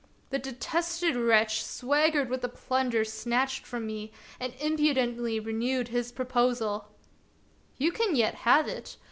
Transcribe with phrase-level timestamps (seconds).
[0.31, 6.11] The detested wretch swaggered with the plunder snatched from me and impu dently renewed his
[6.11, 6.87] proposal:—
[7.77, 8.97] "You can yet have it.